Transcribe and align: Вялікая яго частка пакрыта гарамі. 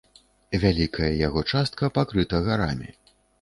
Вялікая 0.63 1.09
яго 1.27 1.43
частка 1.51 1.91
пакрыта 1.99 2.41
гарамі. 2.49 2.89